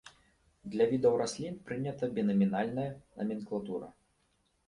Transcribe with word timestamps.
Для 0.75 0.85
відаў 0.93 1.13
раслін 1.21 1.59
прынята 1.67 2.09
бінамінальная 2.17 2.87
наменклатура. 3.17 3.93